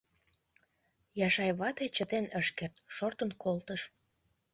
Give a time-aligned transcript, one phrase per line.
[1.27, 3.81] Яшай вате чытен ыш керт, шортын колтыш.